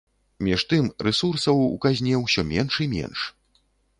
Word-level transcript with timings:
Між 0.45 0.63
тым, 0.71 0.87
рэсурсаў 1.07 1.61
у 1.67 1.77
казне 1.85 2.13
ўсё 2.23 2.41
менш 2.53 2.73
і 2.87 2.91
менш. 2.97 3.19